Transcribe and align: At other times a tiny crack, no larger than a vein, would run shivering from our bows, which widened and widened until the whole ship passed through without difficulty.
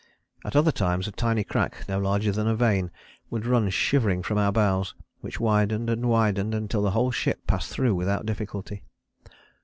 At 0.43 0.55
other 0.55 0.71
times 0.71 1.07
a 1.07 1.11
tiny 1.11 1.43
crack, 1.43 1.87
no 1.87 1.99
larger 1.99 2.31
than 2.31 2.47
a 2.47 2.55
vein, 2.55 2.89
would 3.29 3.45
run 3.45 3.69
shivering 3.69 4.23
from 4.23 4.35
our 4.39 4.51
bows, 4.51 4.95
which 5.19 5.39
widened 5.39 5.91
and 5.91 6.09
widened 6.09 6.55
until 6.55 6.81
the 6.81 6.89
whole 6.97 7.11
ship 7.11 7.45
passed 7.45 7.69
through 7.69 7.93
without 7.93 8.25
difficulty. 8.25 8.83